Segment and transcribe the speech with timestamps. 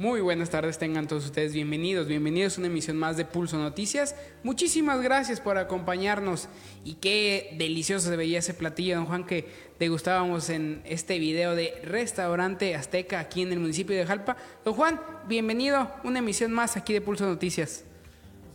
[0.00, 4.16] Muy buenas tardes, tengan todos ustedes bienvenidos, bienvenidos a una emisión más de Pulso Noticias.
[4.42, 6.48] Muchísimas gracias por acompañarnos
[6.84, 9.46] y qué delicioso se veía ese platillo, don Juan, que
[9.78, 14.38] degustábamos en este video de Restaurante Azteca aquí en el municipio de Jalpa.
[14.64, 17.84] Don Juan, bienvenido, una emisión más aquí de Pulso Noticias.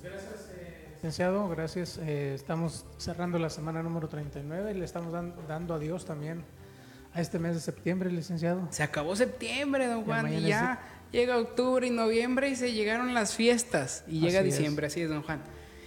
[0.02, 2.00] Gracias, eh, licenciado, gracias.
[2.00, 5.14] Eh, estamos cerrando la semana número 39 y le estamos
[5.48, 6.44] dando adiós también
[7.16, 8.68] a este mes de septiembre, licenciado.
[8.72, 10.82] Se acabó septiembre, don Juan, y ya
[11.16, 15.24] llega octubre y noviembre y se llegaron las fiestas y llega diciembre, así es, don
[15.24, 15.42] Juan.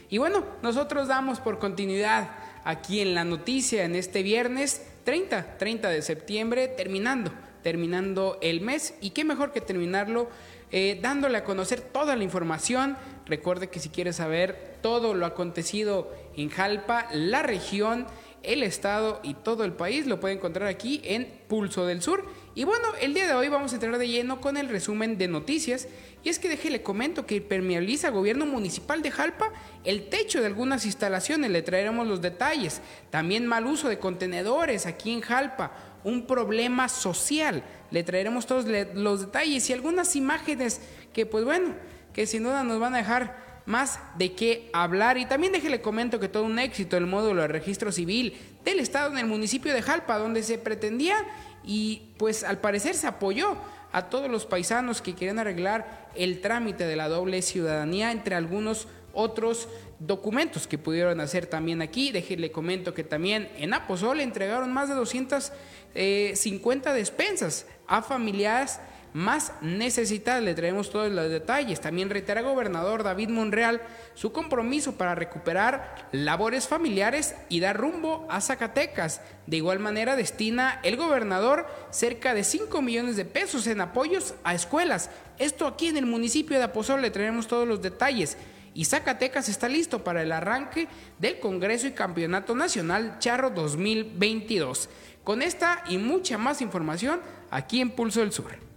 [0.09, 2.31] Y bueno, nosotros damos por continuidad
[2.65, 7.31] aquí en la noticia en este viernes 30, 30 de septiembre, terminando,
[7.63, 10.31] terminando el mes y qué mejor que terminarlo
[10.73, 12.97] eh, dándole a conocer toda la información.
[13.27, 18.07] Recuerde que si quiere saber todo lo acontecido en Jalpa, la región,
[18.43, 22.25] el estado y todo el país lo puede encontrar aquí en Pulso del Sur.
[22.55, 25.29] Y bueno, el día de hoy vamos a entrar de lleno con el resumen de
[25.29, 25.89] noticias.
[26.25, 29.53] Y es que déjele comento que permeabiliza gobierno municipal de Jalpa
[29.85, 31.51] el techo de algunas instalaciones.
[31.51, 32.81] Le traeremos los detalles.
[33.11, 35.73] También mal uso de contenedores aquí en Jalpa.
[36.05, 37.63] Un problema social.
[37.91, 40.81] Le traeremos todos los detalles y algunas imágenes
[41.13, 41.75] que pues bueno,
[42.13, 45.19] que sin duda nos van a dejar más de qué hablar.
[45.19, 48.35] Y también déjele comento que todo un éxito el módulo de registro civil
[48.65, 51.17] del Estado en el municipio de Jalpa, donde se pretendía
[51.63, 53.59] y pues al parecer se apoyó
[53.93, 58.89] a todos los paisanos que quieren arreglar el trámite de la doble ciudadanía entre algunos
[59.13, 59.69] otros
[59.99, 62.11] documentos que pudieron hacer también aquí.
[62.11, 65.53] Déjele comento que también en Aposol entregaron más de 250
[65.95, 68.81] eh, despensas a familiares
[69.13, 70.41] más necesitada.
[70.41, 71.81] Le traemos todos los detalles.
[71.81, 73.81] También reitera gobernador David Monreal
[74.15, 79.21] su compromiso para recuperar labores familiares y dar rumbo a Zacatecas.
[79.47, 84.55] De igual manera destina el gobernador cerca de 5 millones de pesos en apoyos a
[84.55, 85.11] escuelas.
[85.39, 88.37] Esto aquí en el municipio de Aposol le traemos todos los detalles.
[88.75, 90.89] Y Zacatecas está listo para el arranque
[91.19, 94.89] del Congreso y Campeonato Nacional Charro 2022.
[95.25, 97.21] Con esta y mucha más información
[97.51, 98.68] aquí en Pulso del Sur.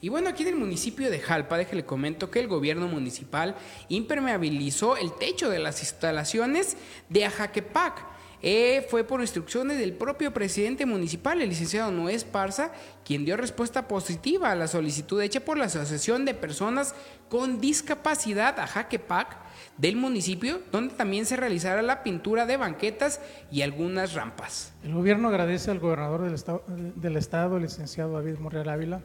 [0.00, 3.56] Y bueno, aquí en el municipio de Jalpa, déjale comento que el gobierno municipal
[3.88, 6.76] impermeabilizó el techo de las instalaciones
[7.08, 8.06] de Ajaquepac.
[8.40, 12.70] Eh, fue por instrucciones del propio presidente municipal, el licenciado Noé Esparza,
[13.04, 16.94] quien dio respuesta positiva a la solicitud hecha por la Asociación de Personas
[17.28, 19.38] con Discapacidad Ajaquepac
[19.76, 24.72] del municipio, donde también se realizará la pintura de banquetas y algunas rampas.
[24.84, 29.02] El gobierno agradece al gobernador del estado, del estado licenciado David Morreal Ávila,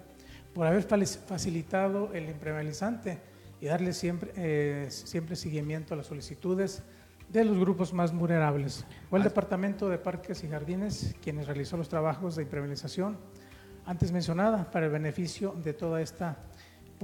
[0.53, 3.19] por haber facilitado el impermeabilizante
[3.59, 6.83] y darle siempre, eh, siempre seguimiento a las solicitudes
[7.29, 8.85] de los grupos más vulnerables.
[9.09, 13.17] Fue el Departamento de Parques y Jardines quienes realizó los trabajos de impermeabilización
[13.85, 16.37] antes mencionada para el beneficio de toda esta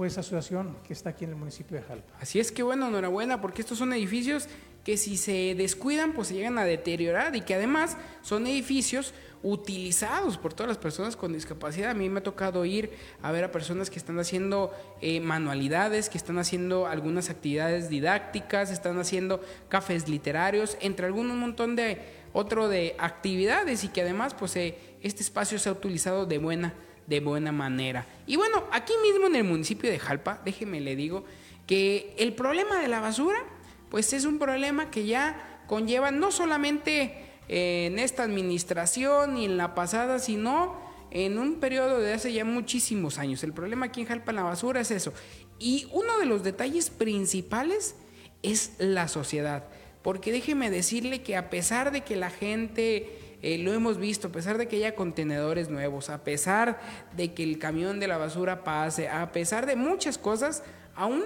[0.00, 2.14] pues asociación que está aquí en el municipio de Jalpa.
[2.18, 4.48] Así es que bueno, enhorabuena, porque estos son edificios
[4.82, 9.12] que si se descuidan pues se llegan a deteriorar y que además son edificios
[9.42, 11.90] utilizados por todas las personas con discapacidad.
[11.90, 16.08] A mí me ha tocado ir a ver a personas que están haciendo eh, manualidades,
[16.08, 21.98] que están haciendo algunas actividades didácticas, están haciendo cafés literarios, entre algún un montón de
[22.32, 26.74] otro de actividades y que además pues eh, este espacio se ha utilizado de buena
[27.06, 28.06] de buena manera.
[28.26, 31.24] Y bueno, aquí mismo en el municipio de Jalpa, déjeme le digo
[31.66, 33.44] que el problema de la basura
[33.90, 39.74] pues es un problema que ya conlleva no solamente en esta administración y en la
[39.74, 40.80] pasada, sino
[41.10, 43.42] en un periodo de hace ya muchísimos años.
[43.42, 45.12] El problema aquí en Jalpa en la basura es eso.
[45.58, 47.96] Y uno de los detalles principales
[48.44, 49.64] es la sociedad.
[50.02, 54.32] Porque déjeme decirle que a pesar de que la gente, eh, lo hemos visto, a
[54.32, 56.80] pesar de que haya contenedores nuevos, a pesar
[57.16, 60.62] de que el camión de la basura pase, a pesar de muchas cosas,
[60.94, 61.24] aún,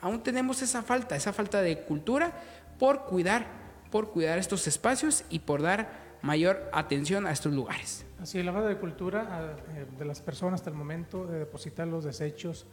[0.00, 2.32] aún tenemos esa falta, esa falta de cultura
[2.78, 5.88] por cuidar por cuidar estos espacios y por dar
[6.22, 8.04] mayor atención a estos lugares.
[8.20, 12.04] Así, la falta de cultura eh, de las personas hasta el momento de depositar los
[12.04, 12.66] desechos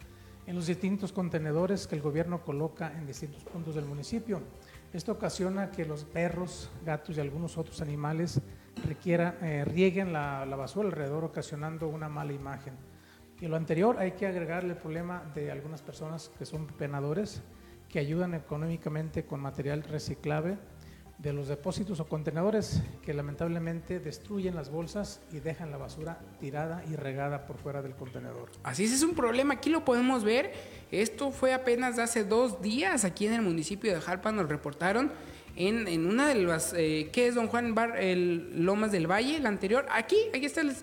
[0.48, 4.42] en los distintos contenedores que el gobierno coloca en distintos puntos del municipio.
[4.92, 8.42] Esto ocasiona que los perros, gatos y algunos otros animales
[8.88, 12.74] requiera, eh, rieguen la, la, basura alrededor, ocasionando una mala imagen.
[13.42, 17.42] Y lo anterior hay que agregarle el problema de algunas personas que son penadores,
[17.90, 20.58] que ayudan económicamente con material reciclable
[21.24, 26.84] de los depósitos o contenedores que lamentablemente destruyen las bolsas y dejan la basura tirada
[26.90, 28.50] y regada por fuera del contenedor.
[28.64, 30.52] Así es, es un problema, aquí lo podemos ver,
[30.92, 35.12] esto fue apenas hace dos días aquí en el municipio de Jalpa, nos reportaron
[35.56, 39.38] en, en una de las, eh, ¿qué es Don Juan Bar, el Lomas del Valle,
[39.38, 39.86] el anterior?
[39.92, 40.74] Aquí, aquí está, el,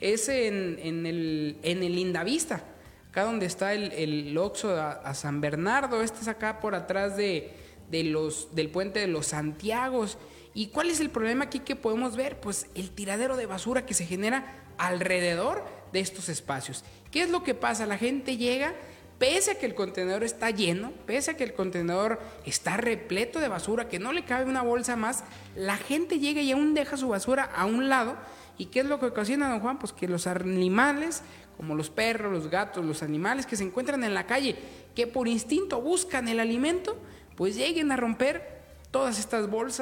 [0.00, 2.62] es en, en, el, en el Lindavista,
[3.10, 7.52] acá donde está el, el Oxo a, San Bernardo, este es acá por atrás de,
[7.90, 10.18] de los, del puente de los Santiagos.
[10.54, 12.40] ¿Y cuál es el problema aquí que podemos ver?
[12.40, 16.84] Pues el tiradero de basura que se genera alrededor de estos espacios.
[17.10, 17.86] ¿Qué es lo que pasa?
[17.86, 18.74] La gente llega
[19.18, 23.48] pese a que el contenedor está lleno, pese a que el contenedor está repleto de
[23.48, 25.24] basura, que no le cabe una bolsa más,
[25.56, 28.16] la gente llega y aún deja su basura a un lado.
[28.56, 29.78] ¿Y qué es lo que ocasiona, don Juan?
[29.78, 31.22] Pues que los animales,
[31.56, 34.56] como los perros, los gatos, los animales que se encuentran en la calle,
[34.94, 36.96] que por instinto buscan el alimento,
[37.36, 38.58] pues lleguen a romper
[38.90, 39.76] todas estas bolsas.